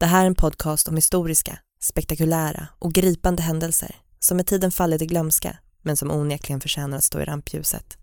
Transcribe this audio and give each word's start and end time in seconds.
Det 0.00 0.06
här 0.06 0.22
är 0.22 0.26
en 0.26 0.34
podcast 0.34 0.88
om 0.88 0.96
historiska, 0.96 1.58
spektakulära 1.80 2.68
och 2.78 2.92
gripande 2.92 3.42
händelser 3.42 3.96
som 4.18 4.36
med 4.36 4.46
tiden 4.46 4.72
fallit 4.72 5.02
i 5.02 5.06
glömska 5.06 5.58
men 5.82 5.96
som 5.96 6.10
onekligen 6.10 6.60
förtjänar 6.60 6.98
att 6.98 7.04
stå 7.04 7.20
i 7.20 7.24
rampljuset. 7.24 7.98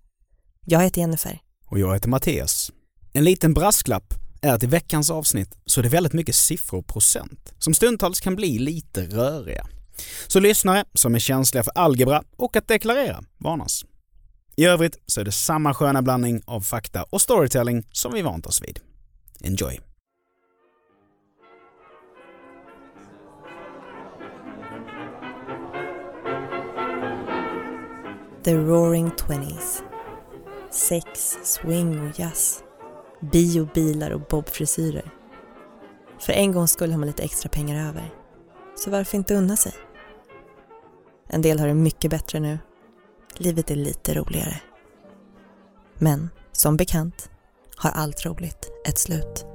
Jag 0.66 0.84
heter 0.84 1.02
Jennifer. 1.02 1.39
Och 1.66 1.79
jag 1.79 1.94
heter 1.94 2.10
Mattias. 2.10 2.71
En 3.13 3.23
liten 3.23 3.54
brasklapp 3.54 4.13
är 4.42 4.54
att 4.54 4.63
i 4.63 4.68
veckans 4.68 5.12
avsnitt 5.12 5.58
så 5.66 5.81
är 5.81 5.84
det 5.84 5.89
väldigt 5.89 6.13
mycket 6.13 6.36
siffror 6.36 6.79
och 6.79 6.88
procent 6.88 7.54
som 7.57 7.73
stundtals 7.73 8.20
kan 8.20 8.36
bli 8.36 8.59
lite 8.59 9.05
röriga. 9.05 9.68
Så 10.27 10.39
lyssnare 10.39 10.86
som 10.93 11.16
är 11.16 11.20
känsliga 11.20 11.64
för 11.64 11.71
algebra 11.75 12.23
och 12.38 12.55
att 12.55 12.68
deklarera 12.68 13.23
varnas. 13.38 13.86
I 14.55 14.66
övrigt 14.66 14.98
så 15.05 15.21
är 15.21 15.25
det 15.25 15.32
samma 15.32 15.73
sköna 15.73 16.02
blandning 16.02 16.41
av 16.46 16.62
fakta 16.62 17.04
och 17.04 17.21
storytelling 17.21 17.88
som 17.91 18.14
vi 18.14 18.21
vant 18.21 18.46
oss 18.46 18.62
vid. 18.62 18.80
Enjoy! 19.41 19.95
The 28.45 28.55
Roaring 28.55 29.11
Twenties. 29.11 29.83
Sex, 30.71 31.37
swing 31.43 32.08
och 32.08 32.19
jazz. 32.19 32.63
Bio, 33.31 33.67
bilar 33.73 34.11
och 34.11 34.21
bobfrisyrer. 34.21 35.11
För 36.19 36.33
en 36.33 36.52
gång 36.52 36.67
skulle 36.67 36.94
har 36.94 36.99
man 36.99 37.08
lite 37.08 37.23
extra 37.23 37.49
pengar 37.49 37.88
över. 37.88 38.13
Så 38.75 38.91
varför 38.91 39.17
inte 39.17 39.35
unna 39.35 39.55
sig? 39.55 39.73
En 41.27 41.41
del 41.41 41.59
har 41.59 41.67
det 41.67 41.73
mycket 41.73 42.11
bättre 42.11 42.39
nu. 42.39 42.59
Livet 43.38 43.71
är 43.71 43.75
lite 43.75 44.13
roligare. 44.13 44.61
Men, 45.97 46.30
som 46.52 46.77
bekant, 46.77 47.30
har 47.77 47.91
allt 47.91 48.25
roligt 48.25 48.71
ett 48.88 48.99
slut. 48.99 49.45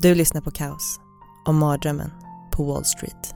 Du 0.00 0.14
lyssnar 0.14 0.40
på 0.40 0.50
Kaos 0.50 1.00
och 1.46 1.54
mardrömmen 1.54 2.10
på 2.52 2.64
Wall 2.64 2.84
Street. 2.84 3.34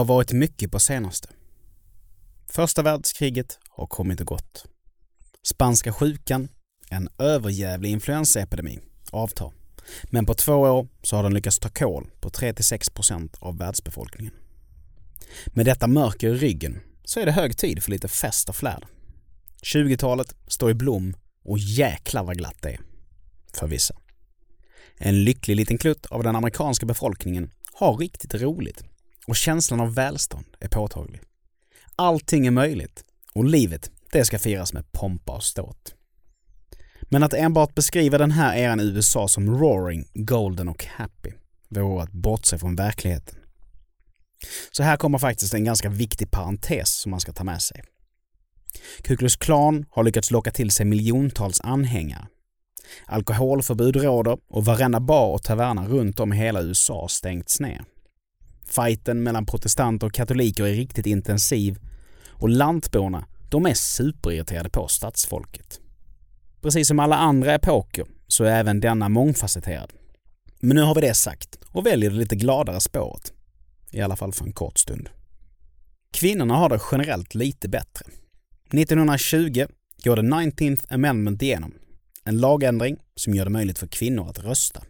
Har 0.00 0.04
varit 0.04 0.32
mycket 0.32 0.72
på 0.72 0.80
senaste. 0.80 1.28
Första 2.48 2.82
världskriget 2.82 3.58
har 3.70 3.86
kommit 3.86 4.20
och 4.20 4.26
gått. 4.26 4.64
Spanska 5.42 5.92
sjukan, 5.92 6.48
en 6.90 7.08
överjävlig 7.18 7.90
influensaepidemi, 7.90 8.78
avtar. 9.10 9.52
Men 10.04 10.26
på 10.26 10.34
två 10.34 10.54
år 10.54 10.88
så 11.02 11.16
har 11.16 11.22
den 11.22 11.34
lyckats 11.34 11.58
ta 11.58 11.68
kål 11.68 12.10
på 12.20 12.30
3-6% 12.30 13.36
av 13.38 13.58
världsbefolkningen. 13.58 14.34
Med 15.46 15.66
detta 15.66 15.86
mörker 15.86 16.28
i 16.28 16.34
ryggen 16.34 16.80
så 17.04 17.20
är 17.20 17.26
det 17.26 17.32
hög 17.32 17.56
tid 17.56 17.82
för 17.82 17.90
lite 17.90 18.08
fest 18.08 18.48
och 18.48 18.56
flärd. 18.56 18.86
20-talet 19.62 20.34
står 20.46 20.70
i 20.70 20.74
blom 20.74 21.16
och 21.44 21.58
jäklar 21.58 22.24
vad 22.24 22.38
glatt 22.38 22.62
det 22.62 22.70
är. 22.70 22.80
För 23.52 23.66
vissa. 23.66 23.94
En 24.96 25.24
lycklig 25.24 25.56
liten 25.56 25.78
klutt 25.78 26.06
av 26.06 26.22
den 26.22 26.36
amerikanska 26.36 26.86
befolkningen 26.86 27.50
har 27.72 27.96
riktigt 27.96 28.34
roligt 28.34 28.84
och 29.30 29.36
känslan 29.36 29.80
av 29.80 29.94
välstånd 29.94 30.46
är 30.60 30.68
påtaglig. 30.68 31.20
Allting 31.96 32.46
är 32.46 32.50
möjligt 32.50 33.04
och 33.34 33.44
livet, 33.44 33.90
det 34.12 34.24
ska 34.24 34.38
firas 34.38 34.72
med 34.72 34.92
pompa 34.92 35.32
och 35.32 35.42
ståt. 35.42 35.94
Men 37.02 37.22
att 37.22 37.34
enbart 37.34 37.74
beskriva 37.74 38.18
den 38.18 38.30
här 38.30 38.56
eran 38.56 38.80
i 38.80 38.82
USA 38.82 39.28
som 39.28 39.58
roaring, 39.58 40.04
golden 40.14 40.68
och 40.68 40.84
happy 40.84 41.30
vore 41.68 42.02
att 42.02 42.12
bortse 42.12 42.58
från 42.58 42.76
verkligheten. 42.76 43.38
Så 44.70 44.82
här 44.82 44.96
kommer 44.96 45.18
faktiskt 45.18 45.54
en 45.54 45.64
ganska 45.64 45.88
viktig 45.88 46.30
parentes 46.30 47.00
som 47.00 47.10
man 47.10 47.20
ska 47.20 47.32
ta 47.32 47.44
med 47.44 47.62
sig. 47.62 47.82
Ku 49.02 49.16
Klux 49.16 49.36
Klan 49.36 49.86
har 49.90 50.04
lyckats 50.04 50.30
locka 50.30 50.50
till 50.50 50.70
sig 50.70 50.86
miljontals 50.86 51.60
anhängare. 51.60 52.26
Alkoholförbud 53.06 53.96
råder 53.96 54.38
och 54.48 54.64
varenda 54.64 55.00
bar 55.00 55.28
och 55.28 55.42
taverna 55.42 55.88
runt 55.88 56.20
om 56.20 56.32
i 56.32 56.36
hela 56.36 56.62
USA 56.62 57.08
stängts 57.08 57.60
ner. 57.60 57.84
Fighten 58.70 59.22
mellan 59.22 59.46
protestanter 59.46 60.06
och 60.06 60.12
katoliker 60.12 60.64
är 60.64 60.72
riktigt 60.72 61.06
intensiv 61.06 61.78
och 62.28 62.48
lantborna, 62.48 63.26
de 63.48 63.66
är 63.66 63.74
superirriterade 63.74 64.70
på 64.70 64.88
stadsfolket. 64.88 65.80
Precis 66.62 66.88
som 66.88 66.98
alla 66.98 67.16
andra 67.16 67.54
epoker 67.54 68.06
så 68.26 68.44
är 68.44 68.50
även 68.50 68.80
denna 68.80 69.08
mångfacetterad. 69.08 69.92
Men 70.60 70.76
nu 70.76 70.82
har 70.82 70.94
vi 70.94 71.00
det 71.00 71.14
sagt 71.14 71.58
och 71.66 71.86
väljer 71.86 72.10
det 72.10 72.16
lite 72.16 72.36
gladare 72.36 72.80
spåret. 72.80 73.32
I 73.90 74.00
alla 74.00 74.16
fall 74.16 74.32
för 74.32 74.44
en 74.44 74.52
kort 74.52 74.78
stund. 74.78 75.08
Kvinnorna 76.12 76.54
har 76.54 76.68
det 76.68 76.80
generellt 76.92 77.34
lite 77.34 77.68
bättre. 77.68 78.06
1920 78.72 79.66
går 80.04 80.16
the 80.16 80.22
19th 80.22 80.94
Amendment 80.94 81.42
igenom. 81.42 81.74
En 82.24 82.38
lagändring 82.38 82.96
som 83.14 83.34
gör 83.34 83.44
det 83.44 83.50
möjligt 83.50 83.78
för 83.78 83.86
kvinnor 83.86 84.28
att 84.28 84.38
rösta. 84.38 84.82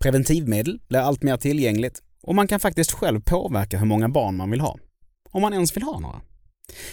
Preventivmedel 0.00 0.80
blir 0.88 1.00
allt 1.00 1.22
mer 1.22 1.36
tillgängligt 1.36 2.02
och 2.26 2.34
man 2.34 2.48
kan 2.48 2.60
faktiskt 2.60 2.92
själv 2.92 3.20
påverka 3.20 3.78
hur 3.78 3.86
många 3.86 4.08
barn 4.08 4.36
man 4.36 4.50
vill 4.50 4.60
ha. 4.60 4.78
Om 5.30 5.42
man 5.42 5.52
ens 5.52 5.76
vill 5.76 5.82
ha 5.82 6.00
några. 6.00 6.20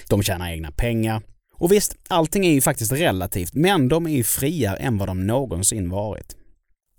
De 0.10 0.24
tjänar 0.24 0.52
egna 0.52 0.72
pengar. 0.72 1.22
Och 1.54 1.72
visst, 1.72 1.96
allting 2.08 2.46
är 2.46 2.52
ju 2.52 2.62
faktiskt 2.62 2.92
relativt, 2.92 3.54
men 3.54 3.88
de 3.88 4.06
är 4.06 4.12
ju 4.12 4.24
friare 4.24 4.78
än 4.78 4.98
vad 4.98 5.08
de 5.08 5.28
någonsin 5.28 5.90
varit. 5.90 6.36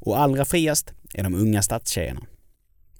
Och 0.00 0.20
allra 0.20 0.44
friast 0.44 0.92
är 1.14 1.22
de 1.22 1.34
unga 1.34 1.62
stadstjejerna. 1.62 2.20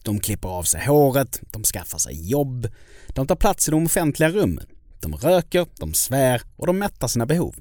De 0.02 0.20
klipper 0.20 0.48
av 0.48 0.62
sig 0.62 0.86
håret, 0.86 1.40
de 1.52 1.64
skaffar 1.64 1.98
sig 1.98 2.30
jobb, 2.30 2.68
de 3.08 3.26
tar 3.26 3.36
plats 3.36 3.68
i 3.68 3.70
de 3.70 3.84
offentliga 3.84 4.30
rummen, 4.30 4.66
de 5.00 5.16
röker, 5.16 5.66
de 5.78 5.94
svär 5.94 6.42
och 6.56 6.66
de 6.66 6.78
mättar 6.78 7.08
sina 7.08 7.26
behov. 7.26 7.54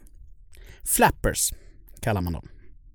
Flappers 0.83 1.53
kallar 2.00 2.22
man 2.22 2.33
dem. 2.33 2.47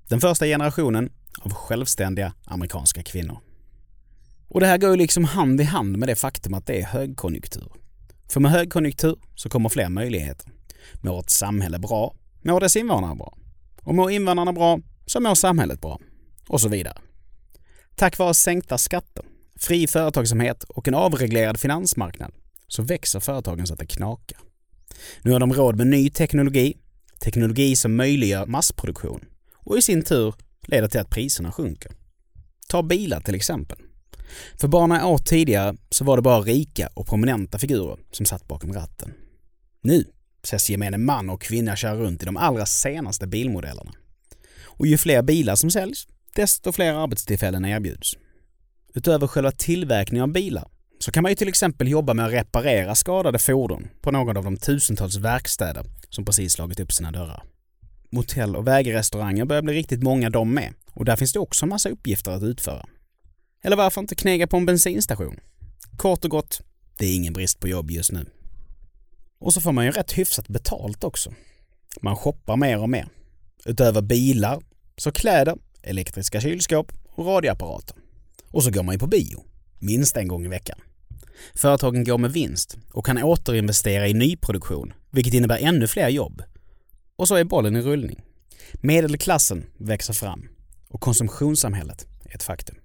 Den 0.08 0.20
första 0.20 0.46
generationen 0.46 1.12
av 1.40 1.52
självständiga 1.52 2.32
amerikanska 2.44 3.02
kvinnor. 3.02 3.38
Och 4.48 4.60
det 4.60 4.66
här 4.66 4.78
går 4.78 4.90
ju 4.90 4.96
liksom 4.96 5.24
hand 5.24 5.60
i 5.60 5.64
hand 5.64 5.96
med 5.96 6.08
det 6.08 6.16
faktum 6.16 6.54
att 6.54 6.66
det 6.66 6.80
är 6.80 6.84
högkonjunktur. 6.84 7.72
För 8.28 8.40
med 8.40 8.50
högkonjunktur 8.50 9.16
så 9.34 9.48
kommer 9.48 9.68
fler 9.68 9.88
möjligheter. 9.88 10.50
Mår 11.00 11.20
ett 11.20 11.30
samhälle 11.30 11.78
bra, 11.78 12.14
mår 12.42 12.60
dess 12.60 12.76
invånare 12.76 13.14
bra. 13.14 13.38
Och 13.82 13.94
mår 13.94 14.10
invånarna 14.10 14.52
bra, 14.52 14.80
så 15.06 15.20
mår 15.20 15.34
samhället 15.34 15.80
bra. 15.80 16.00
Och 16.48 16.60
så 16.60 16.68
vidare. 16.68 16.98
Tack 17.96 18.18
vare 18.18 18.34
sänkta 18.34 18.78
skatter, 18.78 19.24
fri 19.56 19.86
företagsamhet 19.86 20.64
och 20.64 20.88
en 20.88 20.94
avreglerad 20.94 21.60
finansmarknad 21.60 22.32
så 22.68 22.82
växer 22.82 23.20
företagen 23.20 23.66
så 23.66 23.72
att 23.72 23.78
det 23.78 23.86
knakar. 23.86 24.38
Nu 25.22 25.32
har 25.32 25.40
de 25.40 25.52
råd 25.52 25.76
med 25.76 25.86
ny 25.86 26.10
teknologi, 26.10 26.76
teknologi 27.20 27.76
som 27.76 27.96
möjliggör 27.96 28.46
massproduktion 28.46 29.24
och 29.54 29.78
i 29.78 29.82
sin 29.82 30.02
tur 30.02 30.34
leder 30.62 30.88
till 30.88 31.00
att 31.00 31.10
priserna 31.10 31.52
sjunker. 31.52 31.92
Ta 32.68 32.82
bilar 32.82 33.20
till 33.20 33.34
exempel. 33.34 33.78
För 34.56 34.68
bara 34.68 34.86
några 34.86 35.06
år 35.06 35.18
tidigare 35.18 35.76
så 35.90 36.04
var 36.04 36.16
det 36.16 36.22
bara 36.22 36.40
rika 36.40 36.88
och 36.94 37.06
prominenta 37.06 37.58
figurer 37.58 37.98
som 38.12 38.26
satt 38.26 38.48
bakom 38.48 38.72
ratten. 38.72 39.12
Nu 39.82 40.04
ses 40.42 40.70
gemene 40.70 40.98
man 40.98 41.30
och 41.30 41.42
kvinna 41.42 41.76
köra 41.76 41.96
runt 41.96 42.22
i 42.22 42.26
de 42.26 42.36
allra 42.36 42.66
senaste 42.66 43.26
bilmodellerna. 43.26 43.92
Och 44.64 44.86
ju 44.86 44.98
fler 44.98 45.22
bilar 45.22 45.56
som 45.56 45.70
säljs, 45.70 46.06
desto 46.34 46.72
fler 46.72 46.92
arbetstillfällen 46.92 47.64
erbjuds. 47.64 48.16
Utöver 48.94 49.26
själva 49.26 49.50
tillverkningen 49.50 50.22
av 50.22 50.32
bilar 50.32 50.68
så 50.98 51.12
kan 51.12 51.22
man 51.22 51.32
ju 51.32 51.36
till 51.36 51.48
exempel 51.48 51.88
jobba 51.88 52.14
med 52.14 52.26
att 52.26 52.32
reparera 52.32 52.94
skadade 52.94 53.38
fordon 53.38 53.88
på 54.00 54.10
någon 54.10 54.36
av 54.36 54.44
de 54.44 54.56
tusentals 54.56 55.16
verkstäder 55.16 55.84
som 56.08 56.24
precis 56.24 56.52
slagit 56.52 56.80
upp 56.80 56.92
sina 56.92 57.12
dörrar. 57.12 57.42
Motell 58.10 58.56
och 58.56 58.66
vägrestauranger 58.66 59.44
börjar 59.44 59.62
bli 59.62 59.74
riktigt 59.74 60.02
många 60.02 60.30
de 60.30 60.54
med 60.54 60.72
och 60.92 61.04
där 61.04 61.16
finns 61.16 61.32
det 61.32 61.38
också 61.38 61.64
en 61.64 61.68
massa 61.68 61.88
uppgifter 61.88 62.30
att 62.30 62.42
utföra. 62.42 62.86
Eller 63.62 63.76
varför 63.76 64.00
inte 64.00 64.14
knega 64.14 64.46
på 64.46 64.56
en 64.56 64.66
bensinstation? 64.66 65.40
Kort 65.96 66.24
och 66.24 66.30
gott, 66.30 66.60
det 66.98 67.06
är 67.06 67.16
ingen 67.16 67.32
brist 67.32 67.60
på 67.60 67.68
jobb 67.68 67.90
just 67.90 68.12
nu. 68.12 68.26
Och 69.40 69.54
så 69.54 69.60
får 69.60 69.72
man 69.72 69.84
ju 69.84 69.90
rätt 69.90 70.12
hyfsat 70.12 70.48
betalt 70.48 71.04
också. 71.04 71.32
Man 72.00 72.16
shoppar 72.16 72.56
mer 72.56 72.78
och 72.78 72.90
mer. 72.90 73.08
Utöver 73.64 74.02
bilar, 74.02 74.62
så 74.96 75.12
kläder, 75.12 75.56
elektriska 75.82 76.40
kylskåp 76.40 76.92
och 77.08 77.26
radioapparater. 77.26 77.96
Och 78.50 78.64
så 78.64 78.70
går 78.70 78.82
man 78.82 78.94
ju 78.94 78.98
på 78.98 79.06
bio, 79.06 79.44
minst 79.78 80.16
en 80.16 80.28
gång 80.28 80.44
i 80.44 80.48
veckan. 80.48 80.78
Företagen 81.54 82.04
går 82.04 82.18
med 82.18 82.32
vinst 82.32 82.76
och 82.92 83.06
kan 83.06 83.22
återinvestera 83.22 84.08
i 84.08 84.14
nyproduktion, 84.14 84.92
vilket 85.10 85.34
innebär 85.34 85.58
ännu 85.58 85.86
fler 85.86 86.08
jobb. 86.08 86.42
Och 87.16 87.28
så 87.28 87.34
är 87.34 87.44
bollen 87.44 87.76
i 87.76 87.80
rullning. 87.80 88.20
Medelklassen 88.74 89.66
växer 89.78 90.12
fram 90.12 90.48
och 90.88 91.00
konsumtionssamhället 91.00 92.06
är 92.24 92.34
ett 92.34 92.42
faktum. 92.42 92.76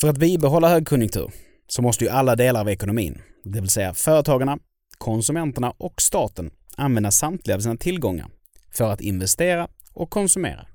För 0.00 0.08
att 0.08 0.18
bibehålla 0.18 0.68
högkonjunktur 0.68 1.30
så 1.68 1.82
måste 1.82 2.04
ju 2.04 2.10
alla 2.10 2.36
delar 2.36 2.60
av 2.60 2.68
ekonomin, 2.68 3.22
det 3.44 3.60
vill 3.60 3.70
säga 3.70 3.94
företagarna, 3.94 4.58
konsumenterna 4.98 5.70
och 5.70 6.02
staten, 6.02 6.50
använda 6.76 7.10
samtliga 7.10 7.56
av 7.56 7.60
sina 7.60 7.76
tillgångar 7.76 8.28
för 8.72 8.92
att 8.92 9.00
investera 9.00 9.68
och 9.92 10.10
konsumera. 10.10 10.66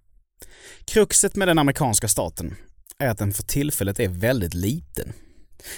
Kruxet 0.85 1.35
med 1.35 1.47
den 1.47 1.59
amerikanska 1.59 2.07
staten 2.07 2.55
är 2.97 3.09
att 3.09 3.17
den 3.17 3.33
för 3.33 3.43
tillfället 3.43 3.99
är 3.99 4.07
väldigt 4.07 4.53
liten. 4.53 5.13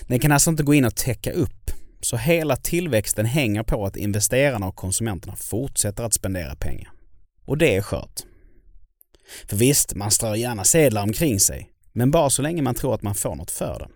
Den 0.08 0.20
kan 0.20 0.32
alltså 0.32 0.50
inte 0.50 0.64
gå 0.64 0.74
in 0.74 0.86
och 0.86 0.96
täcka 0.96 1.32
upp, 1.32 1.72
så 2.02 2.18
hela 2.18 2.56
tillväxten 2.56 3.26
hänger 3.26 3.64
på 3.64 3.86
att 3.86 3.98
investerarna 3.98 4.68
och 4.68 4.76
konsumenterna 4.76 5.36
fortsätter 5.36 6.04
att 6.04 6.14
spendera 6.14 6.56
pengar. 6.56 6.92
Och 7.46 7.58
det 7.58 7.76
är 7.76 7.82
skört. 7.82 8.22
För 9.50 9.58
visst, 9.58 9.96
man 9.96 10.12
strör 10.12 10.36
gärna 10.36 10.64
sedlar 10.64 11.04
omkring 11.04 11.40
sig, 11.40 11.73
men 11.94 12.12
bara 12.12 12.30
så 12.30 12.42
länge 12.42 12.62
man 12.62 12.76
tror 12.76 12.96
att 12.96 13.02
man 13.02 13.16
får 13.16 13.36
något 13.36 13.52
för 13.52 13.80
det. 13.80 13.90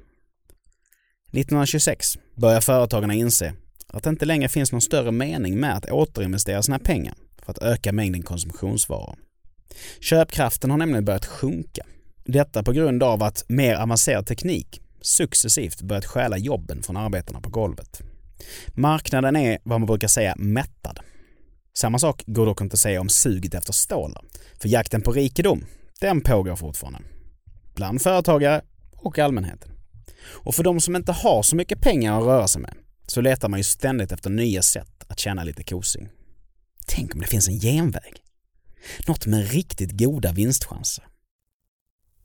1926 1.39 2.17
börjar 2.35 2.61
företagarna 2.61 3.13
inse 3.13 3.53
att 3.87 4.03
det 4.03 4.09
inte 4.09 4.25
längre 4.25 4.49
finns 4.49 4.71
någon 4.71 4.81
större 4.81 5.11
mening 5.11 5.59
med 5.59 5.77
att 5.77 5.91
återinvestera 5.91 6.63
sina 6.63 6.79
pengar 6.79 7.15
för 7.41 7.51
att 7.51 7.61
öka 7.61 7.93
mängden 7.93 8.23
konsumtionsvaror. 8.23 9.15
Köpkraften 9.99 10.71
har 10.71 10.77
nämligen 10.77 11.05
börjat 11.05 11.25
sjunka. 11.25 11.85
Detta 12.25 12.63
på 12.63 12.71
grund 12.71 13.03
av 13.03 13.23
att 13.23 13.45
mer 13.47 13.75
avancerad 13.75 14.25
teknik 14.25 14.81
successivt 15.01 15.81
börjat 15.81 16.05
stjäla 16.05 16.37
jobben 16.37 16.83
från 16.83 16.97
arbetarna 16.97 17.41
på 17.41 17.49
golvet. 17.49 18.01
Marknaden 18.67 19.35
är 19.35 19.59
vad 19.63 19.79
man 19.79 19.87
brukar 19.87 20.07
säga 20.07 20.35
mättad. 20.37 20.99
Samma 21.77 21.99
sak 21.99 22.23
går 22.25 22.45
dock 22.45 22.61
inte 22.61 22.73
att 22.73 22.79
säga 22.79 23.01
om 23.01 23.09
suget 23.09 23.53
efter 23.53 23.73
stålar. 23.73 24.23
För 24.61 24.69
jakten 24.69 25.01
på 25.01 25.11
rikedom, 25.11 25.65
den 26.01 26.21
pågår 26.21 26.55
fortfarande. 26.55 26.99
Bland 27.77 28.01
företagare 28.01 28.61
och 28.95 29.19
allmänheten. 29.19 29.71
Och 30.27 30.55
för 30.55 30.63
de 30.63 30.81
som 30.81 30.95
inte 30.95 31.11
har 31.11 31.43
så 31.43 31.55
mycket 31.55 31.81
pengar 31.81 32.17
att 32.19 32.25
röra 32.25 32.47
sig 32.47 32.61
med 32.61 32.73
så 33.07 33.21
letar 33.21 33.49
man 33.49 33.59
ju 33.59 33.63
ständigt 33.63 34.11
efter 34.11 34.29
nya 34.29 34.61
sätt 34.61 35.03
att 35.07 35.19
tjäna 35.19 35.43
lite 35.43 35.63
kosing. 35.63 36.09
Tänk 36.85 37.15
om 37.15 37.21
det 37.21 37.27
finns 37.27 37.47
en 37.47 37.59
genväg? 37.59 38.13
Något 39.07 39.25
med 39.25 39.51
riktigt 39.51 39.91
goda 39.91 40.31
vinstchanser. 40.31 41.03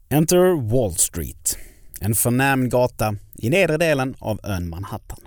Enter 0.08 0.70
Wall 0.70 0.94
Street, 0.94 1.58
en 2.00 2.14
förnäm 2.14 2.68
gata 2.68 3.16
i 3.34 3.50
nedre 3.50 3.76
delen 3.76 4.14
av 4.18 4.40
ön 4.44 4.68
Manhattan. 4.68 5.20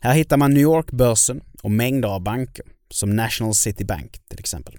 Här 0.00 0.14
hittar 0.14 0.36
man 0.36 0.54
New 0.54 0.62
York-börsen 0.62 1.40
och 1.62 1.70
mängder 1.70 2.08
av 2.08 2.22
banker, 2.22 2.64
som 2.90 3.16
National 3.16 3.54
City 3.54 3.84
Bank 3.84 4.18
till 4.28 4.38
exempel. 4.38 4.76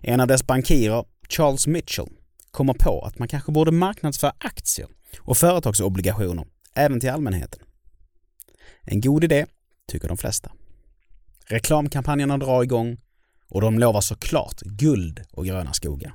En 0.00 0.20
av 0.20 0.26
dess 0.26 0.46
bankirer, 0.46 1.04
Charles 1.28 1.66
Mitchell, 1.66 2.08
kommer 2.50 2.74
på 2.74 3.00
att 3.00 3.18
man 3.18 3.28
kanske 3.28 3.52
borde 3.52 3.70
marknadsföra 3.70 4.32
aktier 4.38 4.88
och 5.20 5.36
företagsobligationer 5.36 6.46
även 6.74 7.00
till 7.00 7.10
allmänheten. 7.10 7.60
En 8.82 9.00
god 9.00 9.24
idé, 9.24 9.46
tycker 9.88 10.08
de 10.08 10.16
flesta. 10.16 10.52
Reklamkampanjerna 11.46 12.38
drar 12.38 12.62
igång 12.62 12.96
och 13.48 13.60
de 13.60 13.78
lovar 13.78 14.00
såklart 14.00 14.60
guld 14.60 15.24
och 15.32 15.44
gröna 15.44 15.72
skogar. 15.72 16.14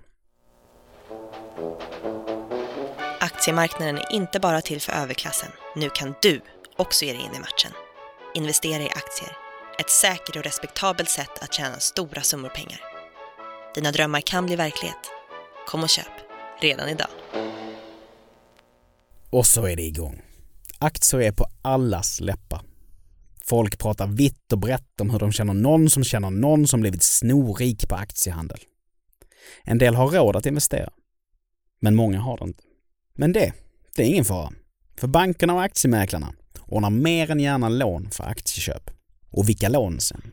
Aktiemarknaden 3.20 3.98
är 3.98 4.12
inte 4.12 4.40
bara 4.40 4.62
till 4.62 4.82
för 4.82 4.92
överklassen. 4.94 5.50
Nu 5.76 5.90
kan 5.90 6.14
du 6.22 6.42
också 6.78 7.06
ge 7.06 7.14
dig 7.14 7.22
in 7.22 7.36
i 7.36 7.40
matchen. 7.40 7.72
Investera 8.36 8.84
i 8.84 8.90
aktier. 8.90 9.32
Ett 9.80 9.90
säkert 9.90 10.36
och 10.36 10.44
respektabelt 10.44 11.10
sätt 11.10 11.44
att 11.44 11.54
tjäna 11.54 11.80
stora 11.80 12.22
summor 12.22 12.50
pengar. 12.50 12.80
Dina 13.76 13.92
drömmar 13.92 14.22
kan 14.22 14.46
bli 14.46 14.56
verklighet. 14.56 15.12
Kom 15.68 15.84
och 15.84 15.90
köp, 15.90 16.16
redan 16.62 16.90
idag. 16.90 17.08
Och 19.30 19.46
så 19.46 19.66
är 19.66 19.76
det 19.76 19.84
igång. 19.84 20.22
Aktier 20.80 21.22
är 21.22 21.32
på 21.32 21.48
allas 21.62 22.20
läppar. 22.20 22.62
Folk 23.46 23.80
pratar 23.80 24.08
vitt 24.08 24.52
och 24.52 24.60
brett 24.60 25.02
om 25.02 25.10
hur 25.10 25.20
de 25.20 25.32
känner 25.32 25.54
någon 25.54 25.90
som 25.90 26.04
känner 26.04 26.30
någon 26.30 26.68
som 26.68 26.82
blivit 26.82 27.04
snorrik 27.04 27.90
på 27.90 27.96
aktiehandel. 27.96 28.60
En 29.64 29.78
del 29.78 29.96
har 29.96 30.10
råd 30.10 30.36
att 30.36 30.46
investera. 30.46 30.90
Men 31.80 31.96
många 31.96 32.20
har 32.20 32.38
det 32.38 32.44
inte. 32.44 32.64
Men 33.16 33.34
det, 33.34 33.54
det 33.96 34.04
är 34.04 34.08
ingen 34.08 34.26
fara. 34.26 34.54
För 34.98 35.08
bankerna 35.08 35.54
och 35.54 35.64
aktiemäklarna 35.64 36.34
ordnar 36.68 36.90
mer 36.90 37.32
än 37.32 37.40
gärna 37.40 37.70
lån 37.70 38.10
för 38.12 38.24
aktieköp. 38.24 38.92
Och 39.30 39.50
vilka 39.50 39.70
lån 39.70 40.00
sen? 40.00 40.32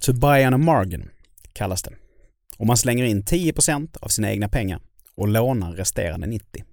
To 0.00 0.12
buy 0.12 0.46
on 0.46 0.54
a 0.54 0.58
margin 0.58 1.10
kallas 1.52 1.82
det. 1.82 1.92
Och 2.58 2.66
man 2.66 2.76
slänger 2.76 3.04
in 3.04 3.24
10 3.24 3.54
av 4.00 4.08
sina 4.08 4.30
egna 4.30 4.48
pengar 4.48 4.80
och 5.16 5.28
lånar 5.28 5.72
resterande 5.72 6.26
90. 6.26 6.64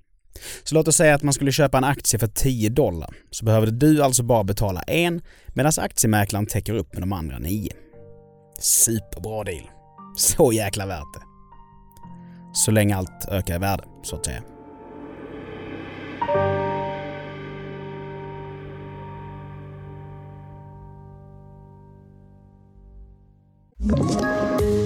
Så 0.64 0.76
låt 0.76 0.88
oss 0.88 0.96
säga 0.96 1.16
att 1.16 1.24
man 1.24 1.34
skulle 1.34 1.52
köpa 1.52 1.78
en 1.78 1.84
aktie 1.84 2.20
för 2.20 2.28
10 2.28 2.70
dollar. 2.70 3.16
Så 3.30 3.46
behövde 3.46 3.72
du 3.72 4.04
alltså 4.04 4.24
bara 4.24 4.44
betala 4.44 4.82
en 4.82 5.22
medan 5.48 5.72
aktiemäklaren 5.78 6.46
täcker 6.46 6.74
upp 6.74 6.94
med 6.94 7.02
de 7.02 7.14
andra 7.14 7.40
9. 7.40 7.72
Superbra 8.60 9.44
deal. 9.44 9.70
Så 10.16 10.54
jäkla 10.54 10.86
värt 10.86 11.14
det. 11.14 11.22
Så 12.54 12.72
länge 12.72 12.96
allt 12.96 13.26
ökar 13.28 13.56
i 13.56 13.58
värde, 13.58 13.84
så 14.04 14.16
att 14.16 14.26
säga. 14.26 14.44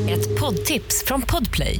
Ett 0.10 0.40
poddtips 0.40 1.04
från 1.06 1.22
Podplay. 1.22 1.80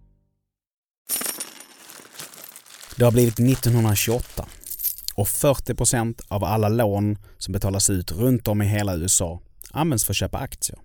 Det 2.95 3.03
har 3.03 3.11
blivit 3.11 3.39
1928 3.39 4.45
och 5.15 5.27
40% 5.27 6.21
av 6.27 6.43
alla 6.43 6.69
lån 6.69 7.17
som 7.37 7.51
betalas 7.51 7.89
ut 7.89 8.11
runt 8.11 8.47
om 8.47 8.61
i 8.61 8.65
hela 8.65 8.95
USA 8.95 9.41
används 9.71 10.05
för 10.05 10.13
att 10.13 10.17
köpa 10.17 10.37
aktier. 10.37 10.79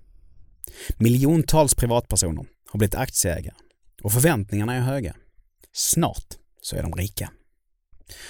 Miljontals 0.97 1.75
privatpersoner 1.75 2.45
har 2.71 2.79
blivit 2.79 2.95
aktieägare 2.95 3.55
och 4.03 4.13
förväntningarna 4.13 4.75
är 4.75 4.81
höga. 4.81 5.17
Snart 5.73 6.27
så 6.61 6.77
är 6.77 6.83
de 6.83 6.95
rika. 6.95 7.31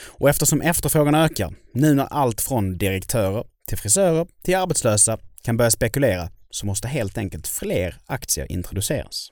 Och 0.06 0.28
eftersom 0.28 0.60
efterfrågan 0.60 1.14
ökar, 1.14 1.54
nu 1.74 1.94
när 1.94 2.04
allt 2.04 2.40
från 2.40 2.78
direktörer 2.78 3.44
till 3.68 3.78
frisörer 3.78 4.26
till 4.42 4.56
arbetslösa 4.56 5.18
kan 5.42 5.56
börja 5.56 5.70
spekulera, 5.70 6.30
så 6.50 6.66
måste 6.66 6.88
helt 6.88 7.18
enkelt 7.18 7.46
fler 7.46 7.96
aktier 8.06 8.52
introduceras. 8.52 9.28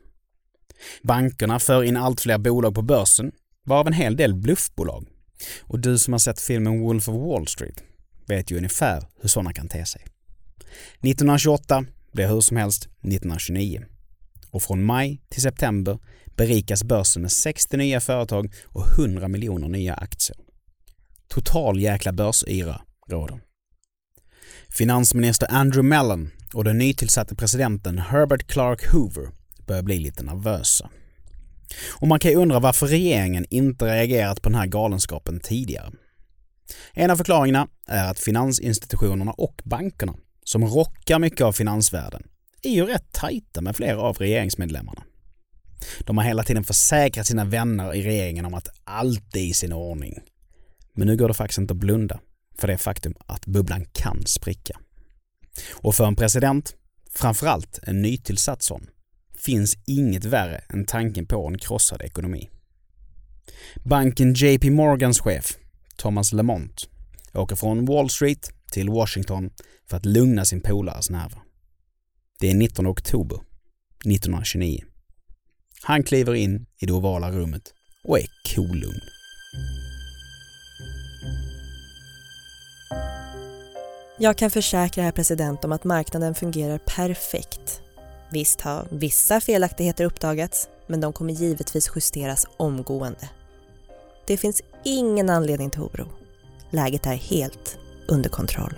Bankerna 1.02 1.58
för 1.58 1.84
in 1.84 1.96
allt 1.96 2.20
fler 2.20 2.38
bolag 2.38 2.74
på 2.74 2.82
börsen, 2.82 3.32
varav 3.64 3.86
en 3.86 3.92
hel 3.92 4.16
del 4.16 4.34
bluffbolag. 4.34 5.06
Och 5.62 5.80
du 5.80 5.98
som 5.98 6.12
har 6.12 6.18
sett 6.18 6.40
filmen 6.40 6.80
Wolf 6.80 7.08
of 7.08 7.14
Wall 7.14 7.46
Street 7.46 7.84
vet 8.26 8.50
ju 8.50 8.56
ungefär 8.56 9.08
hur 9.20 9.28
sådana 9.28 9.52
kan 9.52 9.68
te 9.68 9.86
sig. 9.86 10.02
1928 11.00 11.84
blir 12.12 12.28
hur 12.28 12.40
som 12.40 12.56
helst 12.56 12.84
1929. 12.84 13.84
Och 14.50 14.62
från 14.62 14.84
maj 14.84 15.20
till 15.28 15.42
september 15.42 15.98
berikas 16.36 16.84
börsen 16.84 17.22
med 17.22 17.32
60 17.32 17.76
nya 17.76 18.00
företag 18.00 18.52
och 18.64 18.88
100 18.98 19.28
miljoner 19.28 19.68
nya 19.68 19.94
aktier. 19.94 20.36
Total 21.28 21.80
jäkla 21.80 22.12
börsyra 22.12 22.80
råder. 23.08 23.40
Finansminister 24.68 25.46
Andrew 25.50 25.88
Mellon 25.88 26.30
och 26.54 26.64
den 26.64 26.78
nytillsatte 26.78 27.34
presidenten 27.34 27.98
Herbert 27.98 28.46
Clark 28.46 28.92
Hoover 28.92 29.28
börjar 29.66 29.82
bli 29.82 29.98
lite 29.98 30.22
nervösa. 30.22 30.90
Och 31.90 32.08
man 32.08 32.18
kan 32.18 32.30
ju 32.30 32.36
undra 32.36 32.60
varför 32.60 32.86
regeringen 32.86 33.46
inte 33.50 33.84
reagerat 33.84 34.42
på 34.42 34.48
den 34.48 34.58
här 34.58 34.66
galenskapen 34.66 35.40
tidigare. 35.40 35.90
En 36.92 37.10
av 37.10 37.16
förklaringarna 37.16 37.68
är 37.86 38.10
att 38.10 38.18
finansinstitutionerna 38.18 39.32
och 39.32 39.62
bankerna, 39.64 40.14
som 40.44 40.64
rockar 40.64 41.18
mycket 41.18 41.40
av 41.40 41.52
finansvärlden, 41.52 42.22
är 42.62 42.70
ju 42.70 42.86
rätt 42.86 43.12
tajta 43.12 43.60
med 43.60 43.76
flera 43.76 44.00
av 44.00 44.16
regeringsmedlemmarna. 44.16 45.02
De 46.00 46.18
har 46.18 46.24
hela 46.24 46.42
tiden 46.42 46.64
försäkrat 46.64 47.26
sina 47.26 47.44
vänner 47.44 47.94
i 47.94 48.02
regeringen 48.02 48.44
om 48.44 48.54
att 48.54 48.68
allt 48.84 49.36
är 49.36 49.40
i 49.40 49.54
sin 49.54 49.72
ordning. 49.72 50.18
Men 50.94 51.06
nu 51.06 51.16
går 51.16 51.28
det 51.28 51.34
faktiskt 51.34 51.58
inte 51.58 51.72
att 51.72 51.78
blunda 51.78 52.20
för 52.58 52.68
det 52.68 52.78
faktum 52.78 53.14
att 53.26 53.46
bubblan 53.46 53.84
kan 53.92 54.26
spricka. 54.26 54.78
Och 55.72 55.94
för 55.94 56.06
en 56.06 56.16
president, 56.16 56.74
framförallt 57.10 57.80
en 57.82 58.02
nytillsatt 58.02 58.62
sån, 58.62 58.86
finns 59.44 59.76
inget 59.86 60.24
värre 60.24 60.58
än 60.68 60.84
tanken 60.84 61.26
på 61.26 61.46
en 61.46 61.58
krossad 61.58 62.02
ekonomi. 62.02 62.50
Banken 63.84 64.34
JP 64.34 64.70
Morgans 64.70 65.20
chef, 65.20 65.56
Thomas 65.96 66.32
Lamont, 66.32 66.88
åker 67.34 67.56
från 67.56 67.84
Wall 67.84 68.10
Street 68.10 68.52
till 68.72 68.90
Washington 68.90 69.50
för 69.88 69.96
att 69.96 70.06
lugna 70.06 70.44
sin 70.44 70.60
polares 70.60 71.10
nerver. 71.10 71.38
Det 72.40 72.50
är 72.50 72.54
19 72.54 72.86
oktober 72.86 73.36
1929. 73.36 74.84
Han 75.82 76.02
kliver 76.02 76.34
in 76.34 76.66
i 76.80 76.86
det 76.86 76.92
ovala 76.92 77.30
rummet 77.30 77.62
och 78.04 78.18
är 78.18 78.26
kolugn. 78.54 79.00
Jag 84.18 84.38
kan 84.38 84.50
försäkra 84.50 85.04
herr 85.04 85.12
president 85.12 85.64
om 85.64 85.72
att 85.72 85.84
marknaden 85.84 86.34
fungerar 86.34 86.78
perfekt. 86.78 87.83
Visst 88.34 88.60
har 88.60 88.88
vissa 88.90 89.40
felaktigheter 89.40 90.04
uppdagats, 90.04 90.68
men 90.86 91.00
de 91.00 91.12
kommer 91.12 91.32
givetvis 91.32 91.90
justeras 91.94 92.46
omgående. 92.56 93.30
Det 94.26 94.36
finns 94.36 94.62
ingen 94.84 95.30
anledning 95.30 95.70
till 95.70 95.80
oro. 95.80 96.08
Läget 96.70 97.06
är 97.06 97.14
helt 97.14 97.78
under 98.08 98.30
kontroll. 98.30 98.74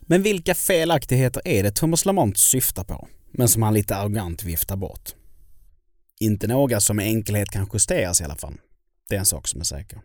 Men 0.00 0.22
vilka 0.22 0.54
felaktigheter 0.54 1.42
är 1.44 1.62
det 1.62 1.70
Thomas 1.70 2.04
Lamont 2.04 2.38
syftar 2.38 2.84
på, 2.84 3.08
men 3.30 3.48
som 3.48 3.62
han 3.62 3.74
lite 3.74 3.96
arrogant 3.96 4.44
viftar 4.44 4.76
bort? 4.76 5.10
Inte 6.20 6.46
några 6.46 6.80
som 6.80 6.96
med 6.96 7.06
enkelhet 7.06 7.48
kan 7.48 7.70
justeras 7.72 8.20
i 8.20 8.24
alla 8.24 8.36
fall. 8.36 8.54
Det 9.08 9.14
är 9.14 9.18
en 9.18 9.26
sak 9.26 9.48
som 9.48 9.60
är 9.60 9.64
säker. 9.64 10.00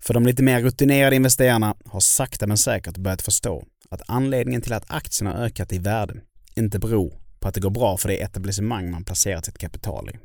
För 0.00 0.14
de 0.14 0.26
lite 0.26 0.42
mer 0.42 0.62
rutinerade 0.62 1.16
investerarna 1.16 1.74
har 1.84 2.00
sakta 2.00 2.46
men 2.46 2.58
säkert 2.58 2.96
börjat 2.96 3.22
förstå 3.22 3.64
att 3.90 4.02
anledningen 4.06 4.62
till 4.62 4.72
att 4.72 4.90
aktierna 4.90 5.44
ökat 5.44 5.72
i 5.72 5.78
värde 5.78 6.14
inte 6.54 6.78
beror 6.78 7.20
på 7.40 7.48
att 7.48 7.54
det 7.54 7.60
går 7.60 7.70
bra 7.70 7.96
för 7.96 8.08
det 8.08 8.22
etablissemang 8.22 8.90
man 8.90 9.04
placerat 9.04 9.44
sitt 9.44 9.58
kapital 9.58 10.10
i. 10.10 10.18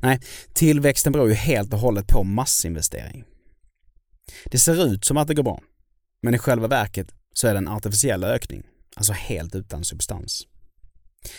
Nej, 0.00 0.20
tillväxten 0.52 1.12
beror 1.12 1.28
ju 1.28 1.34
helt 1.34 1.72
och 1.72 1.78
hållet 1.78 2.06
på 2.06 2.24
massinvestering. 2.24 3.24
Det 4.44 4.58
ser 4.58 4.86
ut 4.86 5.04
som 5.04 5.16
att 5.16 5.28
det 5.28 5.34
går 5.34 5.42
bra, 5.42 5.60
men 6.22 6.34
i 6.34 6.38
själva 6.38 6.68
verket 6.68 7.14
så 7.32 7.46
är 7.48 7.52
det 7.52 7.58
en 7.58 7.68
artificiell 7.68 8.24
ökning, 8.24 8.62
alltså 8.96 9.12
helt 9.12 9.54
utan 9.54 9.84
substans. 9.84 10.46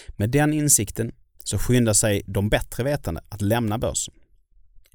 Med 0.10 0.30
den 0.30 0.54
insikten 0.54 1.12
så 1.44 1.58
skyndar 1.58 1.94
sig 1.94 2.24
de 2.26 2.50
bättre 2.50 2.84
vetande 2.84 3.22
att 3.30 3.42
lämna 3.42 3.78
börsen. 3.78 4.14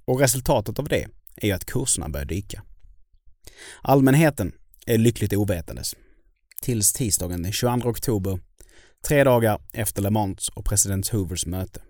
Och 0.05 0.21
resultatet 0.21 0.79
av 0.79 0.89
det 0.89 1.07
är 1.43 1.47
ju 1.47 1.53
att 1.53 1.65
kurserna 1.65 2.09
börjar 2.09 2.27
dyka. 2.27 2.63
Allmänheten 3.83 4.53
är 4.87 4.99
lyckligt 4.99 5.33
ovetandes. 5.33 5.97
Tills 6.63 6.93
tisdagen 6.93 7.43
den 7.43 7.53
22 7.53 7.89
oktober, 7.89 8.41
tre 9.07 9.25
dagar 9.25 9.61
efter 9.73 10.03
Lamonts 10.03 10.49
och 10.49 10.65
president 10.65 11.09
Hoovers 11.09 11.47
möte. 11.47 11.81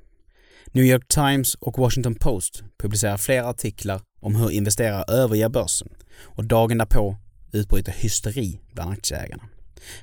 New 0.72 0.84
York 0.84 1.08
Times 1.08 1.54
och 1.54 1.78
Washington 1.78 2.14
Post 2.14 2.62
publicerar 2.78 3.16
flera 3.16 3.46
artiklar 3.46 4.00
om 4.20 4.36
hur 4.36 4.50
investerare 4.50 5.04
överger 5.08 5.48
börsen 5.48 5.88
och 6.20 6.44
dagen 6.44 6.78
därpå 6.78 7.16
utbryter 7.52 7.92
hysteri 7.92 8.60
bland 8.72 8.92
aktieägarna. 8.92 9.48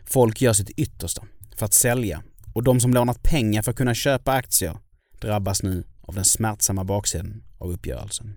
Folk 0.05 0.41
gör 0.41 0.53
sitt 0.53 0.69
yttersta 0.69 1.25
för 1.55 1.65
att 1.65 1.73
sälja 1.73 2.23
och 2.53 2.63
de 2.63 2.79
som 2.79 2.93
lånat 2.93 3.23
pengar 3.23 3.61
för 3.61 3.71
att 3.71 3.77
kunna 3.77 3.93
köpa 3.93 4.31
aktier 4.31 4.77
drabbas 5.21 5.63
nu 5.63 5.83
av 6.01 6.15
den 6.15 6.25
smärtsamma 6.25 6.83
baksidan 6.83 7.43
av 7.57 7.71
uppgörelsen. 7.71 8.35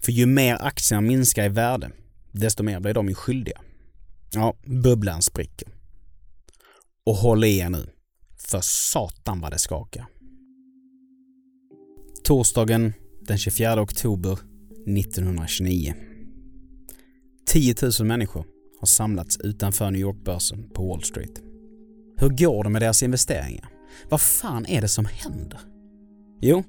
För 0.00 0.12
ju 0.12 0.26
mer 0.26 0.56
aktierna 0.60 1.00
minskar 1.00 1.44
i 1.44 1.48
värde, 1.48 1.90
desto 2.32 2.62
mer 2.62 2.80
blir 2.80 2.94
de 2.94 3.08
ju 3.08 3.14
skyldiga. 3.14 3.60
Ja, 4.32 4.56
bubblan 4.64 5.22
spricker. 5.22 5.68
Och 7.06 7.16
håll 7.16 7.44
i 7.44 7.58
er 7.58 7.70
nu, 7.70 7.90
för 8.38 8.60
satan 8.62 9.40
vad 9.40 9.52
det 9.52 9.58
skakar. 9.58 10.06
Torsdagen 12.24 12.92
den 13.20 13.38
24 13.38 13.82
oktober 13.82 14.32
1929. 14.32 15.94
10 17.46 17.74
000 18.00 18.08
människor 18.08 18.44
har 18.80 18.86
samlats 18.86 19.36
utanför 19.40 19.90
New 19.90 20.00
York-börsen 20.00 20.70
på 20.74 20.88
Wall 20.88 21.02
Street. 21.02 21.42
Hur 22.16 22.28
går 22.28 22.64
det 22.64 22.70
med 22.70 22.82
deras 22.82 23.02
investeringar? 23.02 23.68
Vad 24.08 24.20
fan 24.20 24.66
är 24.66 24.80
det 24.80 24.88
som 24.88 25.04
händer? 25.04 25.60
Jo, 26.40 26.64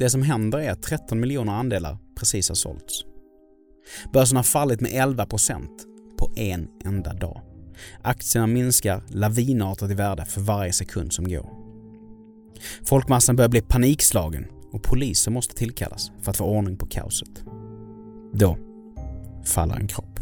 det 0.00 0.10
som 0.10 0.22
händer 0.22 0.58
är 0.58 0.70
att 0.70 0.82
13 0.82 1.20
miljoner 1.20 1.52
andelar 1.52 1.98
precis 2.14 2.48
har 2.48 2.56
sålts. 2.56 3.04
Börsen 4.12 4.36
har 4.36 4.42
fallit 4.42 4.80
med 4.80 4.90
11 4.94 5.26
procent 5.26 5.86
på 6.18 6.32
en 6.36 6.68
enda 6.84 7.12
dag. 7.12 7.40
Aktierna 8.02 8.46
minskar 8.46 9.02
lavinartat 9.08 9.90
i 9.90 9.94
värde 9.94 10.24
för 10.24 10.40
varje 10.40 10.72
sekund 10.72 11.12
som 11.12 11.28
går. 11.28 11.50
Folkmassan 12.84 13.36
börjar 13.36 13.48
bli 13.48 13.60
panikslagen 13.60 14.46
och 14.72 14.82
poliser 14.82 15.30
måste 15.30 15.54
tillkallas 15.54 16.12
för 16.20 16.30
att 16.30 16.36
få 16.36 16.44
ordning 16.44 16.76
på 16.76 16.86
kaoset. 16.86 17.44
Då 18.32 18.58
faller 19.44 19.74
en 19.74 19.88
kropp. 19.88 20.20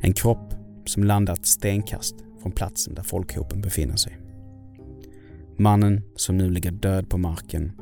En 0.00 0.12
kropp 0.12 0.54
som 0.86 1.04
landat 1.04 1.46
stenkast 1.46 2.14
från 2.42 2.52
platsen 2.52 2.94
där 2.94 3.02
folkhopen 3.02 3.60
befinner 3.60 3.96
sig. 3.96 4.18
Mannen 5.56 6.02
som 6.16 6.38
nu 6.38 6.50
ligger 6.50 6.70
död 6.70 7.08
på 7.08 7.18
marken 7.18 7.72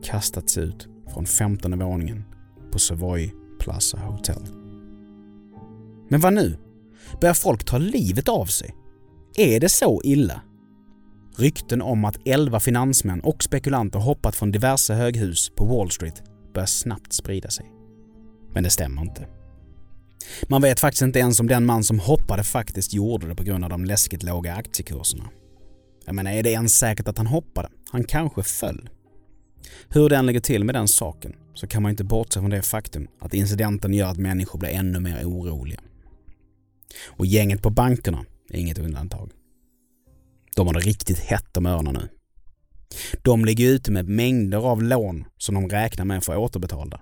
har 0.00 0.12
kastats 0.12 0.58
ut 0.58 0.88
från 1.14 1.26
femtonde 1.26 1.76
våningen 1.76 2.24
på 2.72 2.78
Savoy 2.78 3.32
Plaza 3.58 3.98
Hotel. 3.98 4.42
Men 6.08 6.20
vad 6.20 6.32
nu? 6.32 6.56
Börjar 7.20 7.34
folk 7.34 7.64
ta 7.64 7.78
livet 7.78 8.28
av 8.28 8.46
sig? 8.46 8.74
Är 9.36 9.60
det 9.60 9.68
så 9.68 10.00
illa? 10.04 10.42
Rykten 11.36 11.82
om 11.82 12.04
att 12.04 12.16
elva 12.24 12.60
finansmän 12.60 13.20
och 13.20 13.42
spekulanter 13.42 13.98
hoppat 13.98 14.36
från 14.36 14.50
diverse 14.50 14.94
höghus 14.94 15.50
på 15.56 15.64
Wall 15.64 15.90
Street 15.90 16.22
börjar 16.54 16.66
snabbt 16.66 17.12
sprida 17.12 17.50
sig. 17.50 17.66
Men 18.54 18.62
det 18.64 18.70
stämmer 18.70 19.02
inte. 19.02 19.26
Man 20.48 20.62
vet 20.62 20.80
faktiskt 20.80 21.02
inte 21.02 21.18
ens 21.18 21.40
om 21.40 21.46
den 21.46 21.66
man 21.66 21.84
som 21.84 21.98
hoppade 21.98 22.44
faktiskt 22.44 22.94
gjorde 22.94 23.28
det 23.28 23.34
på 23.34 23.42
grund 23.42 23.64
av 23.64 23.70
de 23.70 23.84
läskigt 23.84 24.22
låga 24.22 24.54
aktiekurserna. 24.54 25.24
Jag 26.06 26.14
menar, 26.14 26.30
är 26.30 26.42
det 26.42 26.50
ens 26.50 26.78
säkert 26.78 27.08
att 27.08 27.18
han 27.18 27.26
hoppade? 27.26 27.68
Han 27.90 28.04
kanske 28.04 28.42
föll. 28.42 28.88
Hur 29.88 30.08
det 30.08 30.16
än 30.16 30.26
ligger 30.26 30.40
till 30.40 30.64
med 30.64 30.74
den 30.74 30.88
saken 30.88 31.34
så 31.54 31.66
kan 31.66 31.82
man 31.82 31.90
inte 31.90 32.04
bortse 32.04 32.40
från 32.40 32.50
det 32.50 32.62
faktum 32.62 33.08
att 33.18 33.34
incidenten 33.34 33.94
gör 33.94 34.06
att 34.06 34.18
människor 34.18 34.58
blir 34.58 34.70
ännu 34.70 35.00
mer 35.00 35.24
oroliga. 35.24 35.80
Och 37.06 37.26
gänget 37.26 37.62
på 37.62 37.70
bankerna 37.70 38.24
är 38.50 38.58
inget 38.58 38.78
undantag. 38.78 39.30
De 40.56 40.66
har 40.66 40.74
det 40.74 40.80
riktigt 40.80 41.18
hett 41.18 41.56
om 41.56 41.66
öronen 41.66 41.94
nu. 41.94 42.08
De 43.22 43.44
ligger 43.44 43.68
ute 43.68 43.90
med 43.90 44.08
mängder 44.08 44.58
av 44.58 44.82
lån 44.82 45.24
som 45.38 45.54
de 45.54 45.68
räknar 45.68 46.04
med 46.04 46.18
att 46.18 46.24
få 46.24 46.36
återbetalda. 46.36 47.00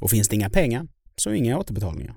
Och 0.00 0.10
finns 0.10 0.28
det 0.28 0.36
inga 0.36 0.50
pengar 0.50 0.86
så 1.16 1.32
inga 1.32 1.58
återbetalningar. 1.58 2.14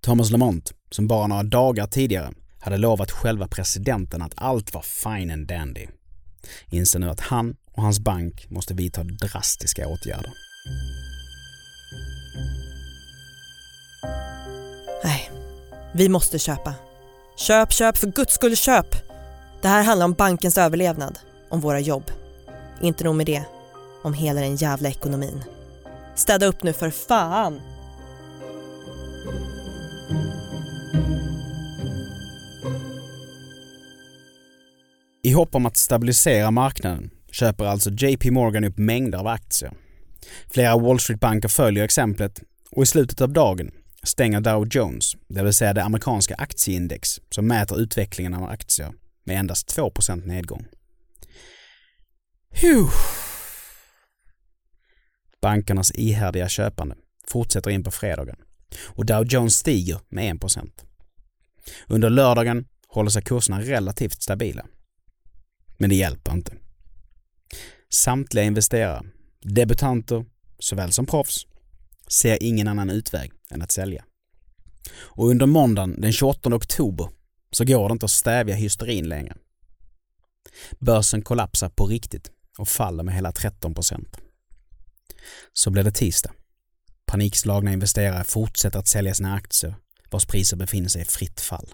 Thomas 0.00 0.30
Lamont, 0.30 0.72
som 0.90 1.08
bara 1.08 1.26
några 1.26 1.42
dagar 1.42 1.86
tidigare 1.86 2.32
hade 2.60 2.76
lovat 2.76 3.10
själva 3.10 3.48
presidenten 3.48 4.22
att 4.22 4.32
allt 4.36 4.74
var 4.74 4.82
fine 4.82 5.30
and 5.30 5.46
dandy, 5.46 5.86
inser 6.70 6.98
nu 6.98 7.10
att 7.10 7.20
han 7.20 7.54
och 7.72 7.82
hans 7.82 8.00
bank 8.00 8.46
måste 8.50 8.74
vidta 8.74 9.02
drastiska 9.02 9.88
åtgärder. 9.88 10.32
Nej, 15.04 15.30
vi 15.94 16.08
måste 16.08 16.38
köpa. 16.38 16.74
Köp, 17.36 17.72
köp, 17.72 17.96
för 17.96 18.06
guds 18.06 18.34
skull 18.34 18.56
köp! 18.56 18.86
Det 19.62 19.68
här 19.68 19.82
handlar 19.82 20.04
om 20.04 20.12
bankens 20.12 20.58
överlevnad, 20.58 21.18
om 21.48 21.60
våra 21.60 21.80
jobb. 21.80 22.10
Inte 22.80 23.04
nog 23.04 23.14
med 23.14 23.26
det, 23.26 23.44
om 24.02 24.14
hela 24.14 24.40
den 24.40 24.56
jävla 24.56 24.88
ekonomin. 24.88 25.44
Städa 26.14 26.46
upp 26.46 26.62
nu 26.62 26.72
för 26.72 26.90
fan! 26.90 27.60
I 35.30 35.32
hopp 35.32 35.54
om 35.54 35.66
att 35.66 35.76
stabilisera 35.76 36.50
marknaden 36.50 37.10
köper 37.30 37.64
alltså 37.64 37.90
JP 37.90 38.30
Morgan 38.30 38.64
upp 38.64 38.78
mängder 38.78 39.18
av 39.18 39.26
aktier. 39.26 39.72
Flera 40.50 40.78
Wall 40.78 41.00
Street-banker 41.00 41.48
följer 41.48 41.84
exemplet 41.84 42.40
och 42.70 42.82
i 42.82 42.86
slutet 42.86 43.20
av 43.20 43.32
dagen 43.32 43.70
stänger 44.02 44.40
Dow 44.40 44.68
Jones, 44.70 45.16
det 45.28 45.42
vill 45.42 45.54
säga 45.54 45.72
det 45.72 45.84
amerikanska 45.84 46.34
aktieindex 46.34 47.20
som 47.30 47.46
mäter 47.46 47.80
utvecklingen 47.80 48.34
av 48.34 48.44
aktier, 48.44 48.92
med 49.24 49.38
endast 49.38 49.78
2% 49.78 50.26
nedgång. 50.26 50.66
Huh. 52.62 52.90
Bankernas 55.42 55.92
ihärdiga 55.94 56.48
köpande 56.48 56.96
fortsätter 57.26 57.70
in 57.70 57.84
på 57.84 57.90
fredagen 57.90 58.36
och 58.86 59.06
Dow 59.06 59.26
Jones 59.26 59.54
stiger 59.54 60.00
med 60.08 60.36
1 60.36 60.42
Under 61.86 62.10
lördagen 62.10 62.64
håller 62.88 63.10
sig 63.10 63.22
kurserna 63.22 63.60
relativt 63.60 64.22
stabila. 64.22 64.66
Men 65.80 65.90
det 65.90 65.96
hjälper 65.96 66.32
inte. 66.32 66.52
Samtliga 67.92 68.44
investerare, 68.44 69.02
debutanter 69.40 70.24
såväl 70.58 70.92
som 70.92 71.06
proffs, 71.06 71.46
ser 72.08 72.42
ingen 72.42 72.68
annan 72.68 72.90
utväg 72.90 73.32
än 73.50 73.62
att 73.62 73.72
sälja. 73.72 74.04
Och 74.92 75.28
under 75.28 75.46
måndagen 75.46 76.00
den 76.00 76.12
28 76.12 76.54
oktober 76.54 77.08
så 77.52 77.64
går 77.64 77.88
det 77.88 77.92
inte 77.92 78.04
att 78.04 78.10
stävja 78.10 78.54
hysterin 78.54 79.08
längre. 79.08 79.36
Börsen 80.78 81.22
kollapsar 81.22 81.68
på 81.68 81.86
riktigt 81.86 82.30
och 82.58 82.68
faller 82.68 83.02
med 83.02 83.14
hela 83.14 83.32
13 83.32 83.74
procent. 83.74 84.16
Så 85.52 85.70
blir 85.70 85.82
det 85.82 85.92
tisdag. 85.92 86.32
Panikslagna 87.06 87.72
investerare 87.72 88.24
fortsätter 88.24 88.78
att 88.78 88.88
sälja 88.88 89.14
sina 89.14 89.34
aktier 89.34 89.74
vars 90.10 90.26
priser 90.26 90.56
befinner 90.56 90.88
sig 90.88 91.02
i 91.02 91.04
fritt 91.04 91.40
fall. 91.40 91.68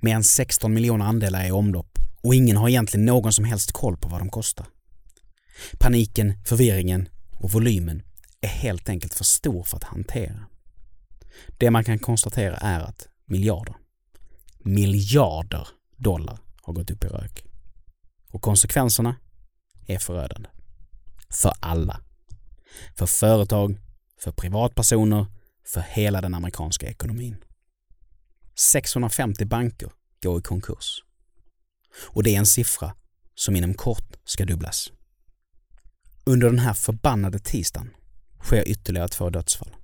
Mer 0.00 0.14
än 0.16 0.24
16 0.24 0.74
miljoner 0.74 1.04
andelar 1.04 1.40
är 1.40 1.48
i 1.48 1.50
omlopp 1.50 1.98
och 2.22 2.34
ingen 2.34 2.56
har 2.56 2.68
egentligen 2.68 3.06
någon 3.06 3.32
som 3.32 3.44
helst 3.44 3.72
koll 3.72 3.96
på 3.96 4.08
vad 4.08 4.20
de 4.20 4.30
kostar. 4.30 4.66
Paniken, 5.78 6.34
förvirringen 6.44 7.08
och 7.36 7.50
volymen 7.50 8.02
är 8.40 8.48
helt 8.48 8.88
enkelt 8.88 9.14
för 9.14 9.24
stor 9.24 9.64
för 9.64 9.76
att 9.76 9.84
hantera. 9.84 10.46
Det 11.58 11.70
man 11.70 11.84
kan 11.84 11.98
konstatera 11.98 12.56
är 12.56 12.80
att 12.80 13.08
miljarder, 13.24 13.74
miljarder 14.58 15.68
dollar 15.96 16.38
har 16.62 16.72
gått 16.72 16.90
upp 16.90 17.04
i 17.04 17.06
rök. 17.06 17.44
Och 18.28 18.42
konsekvenserna 18.42 19.16
är 19.86 19.98
förödande. 19.98 20.48
För 21.30 21.52
alla. 21.60 22.00
För 22.96 23.06
företag, 23.06 23.80
för 24.20 24.32
privatpersoner, 24.32 25.26
för 25.66 25.80
hela 25.80 26.20
den 26.20 26.34
amerikanska 26.34 26.86
ekonomin. 26.86 27.36
650 28.54 29.44
banker 29.44 29.90
går 30.22 30.38
i 30.38 30.42
konkurs. 30.42 31.02
Och 32.06 32.22
det 32.22 32.34
är 32.34 32.38
en 32.38 32.46
siffra 32.46 32.94
som 33.34 33.56
inom 33.56 33.74
kort 33.74 34.16
ska 34.24 34.44
dubblas. 34.44 34.92
Under 36.24 36.50
den 36.50 36.58
här 36.58 36.74
förbannade 36.74 37.38
tisdagen 37.38 37.90
sker 38.42 38.68
ytterligare 38.68 39.08
två 39.08 39.30
dödsfall. 39.30 39.76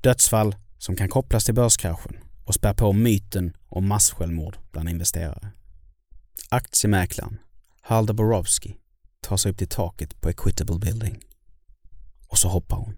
Dödsfall 0.00 0.56
som 0.78 0.96
kan 0.96 1.08
kopplas 1.08 1.44
till 1.44 1.54
börskraschen 1.54 2.16
och 2.44 2.54
spär 2.54 2.74
på 2.74 2.92
myten 2.92 3.56
om 3.68 3.88
massjälvmord 3.88 4.56
bland 4.72 4.88
investerare. 4.88 5.52
Aktiemäklaren 6.48 7.38
Halda 7.82 8.12
Borowski 8.12 8.76
tar 9.20 9.36
sig 9.36 9.52
upp 9.52 9.58
till 9.58 9.68
taket 9.68 10.20
på 10.20 10.30
Equitable 10.30 10.78
Building. 10.78 11.24
Och 12.28 12.38
så 12.38 12.48
hoppar 12.48 12.76
hon. 12.76 12.96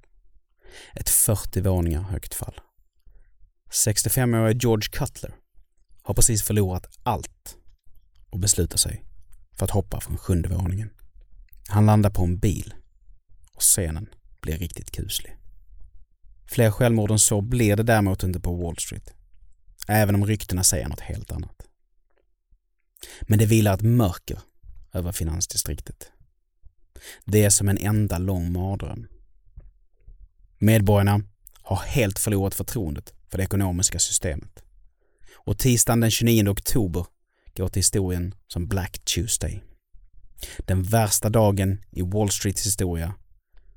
Ett 0.95 1.11
40 1.11 1.61
våningar 1.61 2.03
högt 2.03 2.35
fall. 2.35 2.61
65-årige 3.73 4.59
George 4.63 4.89
Cutler 4.89 5.35
har 6.03 6.15
precis 6.15 6.43
förlorat 6.43 6.99
allt 7.03 7.57
och 8.31 8.39
beslutar 8.39 8.79
sig 8.79 9.05
för 9.53 9.65
att 9.65 9.71
hoppa 9.71 10.01
från 10.01 10.19
sjunde 10.19 10.49
våningen. 10.49 10.91
Han 11.69 11.87
landar 11.87 12.11
på 12.11 12.23
en 12.23 12.39
bil 12.39 12.75
och 13.53 13.63
scenen 13.63 14.09
blir 14.41 14.59
riktigt 14.59 14.91
kuslig. 14.91 15.37
Fler 16.47 16.71
självmord 16.71 17.11
än 17.11 17.19
så 17.19 17.41
blir 17.41 17.77
det 17.77 17.83
däremot 17.83 18.23
inte 18.23 18.41
på 18.41 18.57
Wall 18.57 18.77
Street. 18.77 19.15
Även 19.89 20.15
om 20.15 20.27
ryktena 20.27 20.65
säger 20.65 20.89
något 20.89 21.01
helt 21.01 21.33
annat. 21.33 21.63
Men 23.23 23.39
det 23.39 23.47
vilar 23.47 23.75
ett 23.75 23.83
mörker 23.83 24.41
över 24.93 25.13
finansdistriktet. 25.13 26.13
Det 27.25 27.45
är 27.45 27.51
som 27.51 27.69
en 27.69 27.79
enda 27.79 28.19
lång 28.19 28.53
mardröm. 28.53 29.07
Medborgarna 30.59 31.23
har 31.63 31.77
helt 31.77 32.19
förlorat 32.19 32.55
förtroendet 32.55 33.15
för 33.33 33.39
det 33.39 33.45
ekonomiska 33.45 33.99
systemet. 33.99 34.63
Och 35.35 35.59
tisdagen 35.59 36.01
den 36.01 36.11
29 36.11 36.49
oktober 36.49 37.07
går 37.57 37.69
till 37.69 37.79
historien 37.81 38.35
som 38.47 38.69
Black 38.69 38.99
Tuesday. 39.05 39.63
Den 40.59 40.83
värsta 40.83 41.29
dagen 41.29 41.79
i 41.91 42.03
Wall 42.03 42.31
Streets 42.31 42.67
historia 42.67 43.15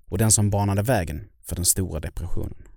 och 0.06 0.18
den 0.18 0.32
som 0.32 0.50
banade 0.50 0.82
vägen 0.82 1.30
för 1.44 1.56
den 1.56 1.66
stora 1.66 2.00
depressionen. 2.00 2.68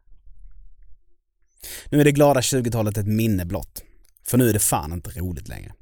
Nu 1.91 2.01
är 2.01 2.05
det 2.05 2.13
glada 2.13 2.41
20-talet 2.41 2.97
ett 2.97 3.07
minne 3.07 3.45
blott, 3.45 3.83
för 4.27 4.39
nu 4.39 4.49
är 4.49 4.53
det 4.53 4.59
fan 4.59 4.93
inte 4.93 5.11
roligt 5.11 5.49
längre. 5.49 5.73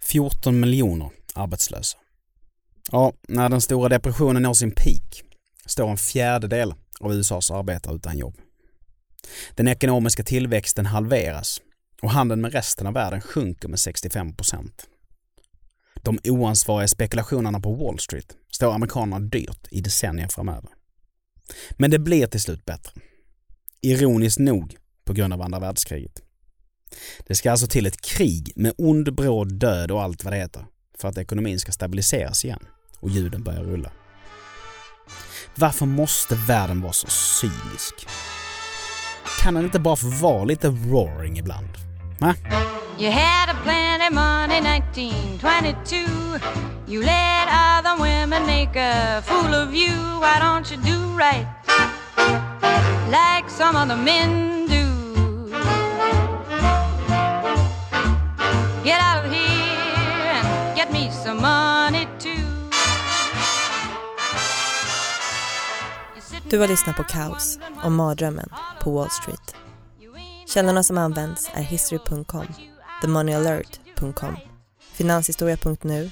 14 0.00 0.60
miljoner 0.60 1.10
arbetslösa. 1.34 1.98
Ja, 2.92 3.12
när 3.28 3.48
den 3.48 3.60
stora 3.60 3.88
depressionen 3.88 4.42
når 4.42 4.54
sin 4.54 4.70
peak 4.70 5.22
står 5.66 5.90
en 5.90 5.96
fjärdedel 5.96 6.74
av 7.00 7.12
USAs 7.12 7.50
arbetare 7.50 7.96
utan 7.96 8.18
jobb. 8.18 8.34
Den 9.54 9.68
ekonomiska 9.68 10.22
tillväxten 10.22 10.86
halveras 10.86 11.60
och 12.02 12.10
handeln 12.10 12.40
med 12.40 12.52
resten 12.52 12.86
av 12.86 12.94
världen 12.94 13.20
sjunker 13.20 13.68
med 13.68 13.78
65 13.78 14.36
procent. 14.36 14.86
De 16.02 16.18
oansvariga 16.24 16.88
spekulationerna 16.88 17.60
på 17.60 17.74
Wall 17.74 17.98
Street 17.98 18.36
står 18.50 18.74
amerikanerna 18.74 19.20
dyrt 19.20 19.68
i 19.70 19.80
decennier 19.80 20.28
framöver. 20.28 20.70
Men 21.70 21.90
det 21.90 21.98
blir 21.98 22.26
till 22.26 22.40
slut 22.40 22.64
bättre. 22.64 22.92
Ironiskt 23.80 24.38
nog 24.38 24.76
på 25.04 25.12
grund 25.12 25.32
av 25.32 25.42
andra 25.42 25.58
världskriget. 25.58 26.22
Det 27.26 27.34
ska 27.34 27.50
alltså 27.50 27.66
till 27.66 27.86
ett 27.86 28.00
krig 28.00 28.52
med 28.56 28.72
ond, 28.78 29.14
bråd 29.14 29.54
död 29.54 29.90
och 29.90 30.02
allt 30.02 30.24
vad 30.24 30.32
det 30.32 30.36
heter 30.38 30.66
för 30.98 31.08
att 31.08 31.18
ekonomin 31.18 31.60
ska 31.60 31.72
stabiliseras 31.72 32.44
igen 32.44 32.66
och 33.00 33.10
ljuden 33.10 33.42
börjar 33.42 33.62
rulla. 33.62 33.92
Varför 35.54 35.86
måste 35.86 36.34
världen 36.34 36.80
vara 36.80 36.92
så 36.92 37.06
cynisk? 37.06 37.94
Kan 39.46 39.54
den 39.54 39.64
inte 39.64 39.78
bara 39.78 39.96
få 39.96 40.08
vara 40.08 40.44
lite 40.44 40.68
roaring 40.68 41.38
ibland? 41.38 41.68
Va? 42.18 42.34
You 42.98 43.10
had 43.10 43.48
a 43.48 43.54
plenty 43.64 44.14
money 44.14 44.60
1922. 44.60 45.96
You 46.86 47.02
let 47.02 47.48
other 47.48 48.02
women 48.02 48.46
make 48.46 48.80
a 48.80 49.22
fool 49.22 49.54
of 49.54 49.74
you. 49.74 50.20
Why 50.20 50.40
don't 50.40 50.70
you 50.70 50.76
do 50.76 51.18
right 51.18 51.46
like 53.10 53.50
some 53.50 53.76
other 53.76 53.96
men 53.96 54.55
Du 66.50 66.58
har 66.58 66.68
lyssnat 66.68 66.96
på 66.96 67.04
Kaos 67.04 67.58
om 67.82 67.94
mardrömmen 67.94 68.48
på 68.80 68.90
Wall 68.90 69.10
Street. 69.10 69.54
Källorna 70.46 70.82
som 70.82 70.98
används 70.98 71.50
är 71.54 71.62
history.com, 71.62 72.46
themoneyalert.com, 73.00 74.36
finanshistoria.nu, 74.92 76.10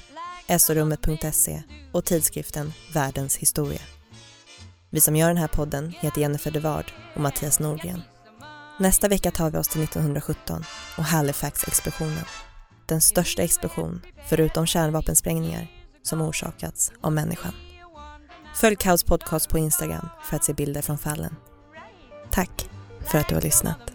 sorummet.se 0.59 1.63
och 1.91 2.05
tidskriften 2.05 2.73
Världens 2.93 3.37
historia. 3.37 3.81
Vi 4.89 5.01
som 5.01 5.15
gör 5.15 5.27
den 5.27 5.37
här 5.37 5.47
podden 5.47 5.93
heter 5.99 6.21
Jennifer 6.21 6.51
Devard 6.51 6.91
och 7.15 7.21
Mattias 7.21 7.59
Norgren. 7.59 8.01
Nästa 8.79 9.07
vecka 9.07 9.31
tar 9.31 9.49
vi 9.51 9.57
oss 9.57 9.67
till 9.67 9.83
1917 9.83 10.63
och 10.97 11.03
Halifax-explosionen. 11.03 12.25
Den 12.85 13.01
största 13.01 13.41
explosion, 13.41 14.01
förutom 14.27 14.65
kärnvapensprängningar, 14.65 15.67
som 16.03 16.21
orsakats 16.21 16.91
av 17.01 17.11
människan. 17.11 17.53
Följ 18.55 18.75
Kaos 18.75 19.03
podcast 19.03 19.49
på 19.49 19.57
Instagram 19.57 20.09
för 20.23 20.35
att 20.35 20.43
se 20.43 20.53
bilder 20.53 20.81
från 20.81 20.97
fallen. 20.97 21.35
Tack 22.31 22.69
för 23.11 23.17
att 23.17 23.29
du 23.29 23.35
har 23.35 23.41
lyssnat. 23.41 23.94